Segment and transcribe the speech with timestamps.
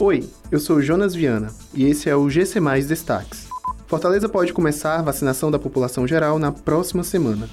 [0.00, 3.46] Oi, eu sou Jonas Viana e esse é o GC Mais Destaques.
[3.86, 7.48] Fortaleza pode começar a vacinação da população geral na próxima semana.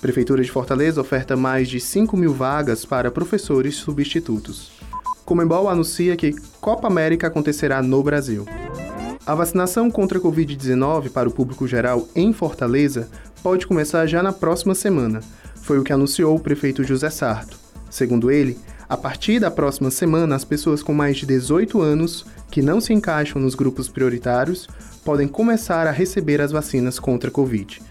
[0.00, 4.72] Prefeitura de Fortaleza oferta mais de 5 mil vagas para professores substitutos.
[5.26, 8.46] Comembol anuncia que Copa América acontecerá no Brasil.
[9.26, 13.10] A vacinação contra a Covid-19 para o público geral em Fortaleza
[13.42, 15.20] pode começar já na próxima semana,
[15.56, 17.58] foi o que anunciou o prefeito José Sarto.
[17.90, 18.58] Segundo ele,
[18.94, 22.92] a partir da próxima semana, as pessoas com mais de 18 anos que não se
[22.92, 24.68] encaixam nos grupos prioritários
[25.04, 27.82] podem começar a receber as vacinas contra a Covid.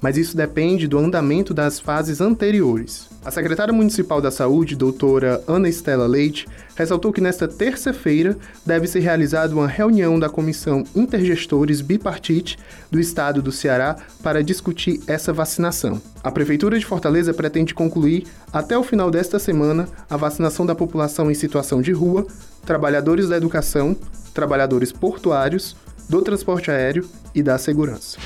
[0.00, 3.08] Mas isso depende do andamento das fases anteriores.
[3.24, 9.00] A secretária municipal da Saúde, doutora Ana Estela Leite, ressaltou que nesta terça-feira deve ser
[9.00, 12.56] realizada uma reunião da Comissão Intergestores Bipartite
[12.90, 16.00] do Estado do Ceará para discutir essa vacinação.
[16.22, 21.30] A Prefeitura de Fortaleza pretende concluir, até o final desta semana, a vacinação da população
[21.30, 22.26] em situação de rua,
[22.64, 23.96] trabalhadores da educação,
[24.32, 25.76] trabalhadores portuários,
[26.08, 28.18] do transporte aéreo e da segurança.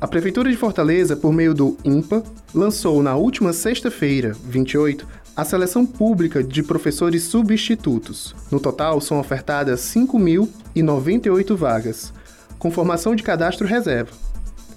[0.00, 2.22] A Prefeitura de Fortaleza, por meio do IMPA,
[2.54, 8.32] lançou na última sexta-feira, 28, a seleção pública de professores substitutos.
[8.48, 12.12] No total, são ofertadas 5.098 vagas,
[12.60, 14.12] com formação de cadastro reserva.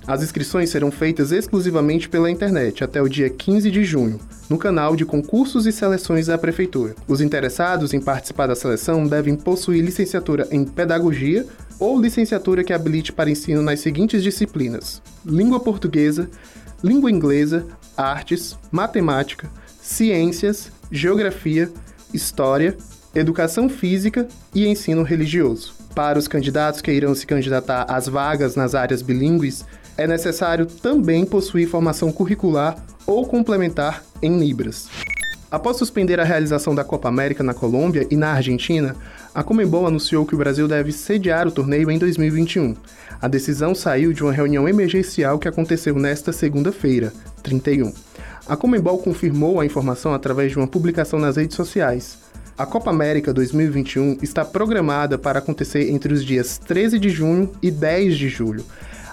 [0.08, 4.20] As inscrições serão feitas exclusivamente pela internet até o dia 15 de junho,
[4.50, 6.96] no canal de concursos e seleções da Prefeitura.
[7.08, 11.46] Os interessados em participar da seleção devem possuir licenciatura em Pedagogia
[11.82, 16.30] ou licenciatura que habilite para ensino nas seguintes disciplinas: língua portuguesa,
[16.84, 17.66] língua inglesa,
[17.98, 19.50] artes, matemática,
[19.82, 21.72] ciências, geografia,
[22.14, 22.78] história,
[23.16, 25.74] educação física e ensino religioso.
[25.96, 29.66] Para os candidatos que irão se candidatar às vagas nas áreas bilíngues,
[29.98, 34.88] é necessário também possuir formação curricular ou complementar em Libras.
[35.52, 38.96] Após suspender a realização da Copa América na Colômbia e na Argentina,
[39.36, 42.74] a Comembol anunciou que o Brasil deve sediar o torneio em 2021.
[43.22, 47.12] A decisão saiu de uma reunião emergencial que aconteceu nesta segunda-feira,
[47.44, 47.92] 31.
[48.48, 52.18] A Comembol confirmou a informação através de uma publicação nas redes sociais.
[52.58, 57.70] A Copa América 2021 está programada para acontecer entre os dias 13 de junho e
[57.70, 58.64] 10 de julho.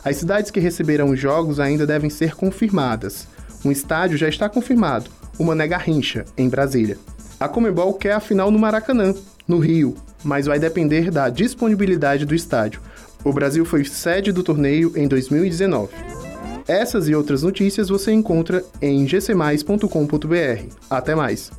[0.04, 3.26] As cidades que receberão os jogos ainda devem ser confirmadas.
[3.64, 6.98] Um estádio já está confirmado, o Mané Garrincha, em Brasília.
[7.38, 9.14] A Comebol quer a final no Maracanã,
[9.46, 9.94] no Rio,
[10.24, 12.80] mas vai depender da disponibilidade do estádio.
[13.24, 15.92] O Brasil foi sede do torneio em 2019.
[16.66, 20.74] Essas e outras notícias você encontra em gcmais.com.br.
[20.90, 21.50] Até mais!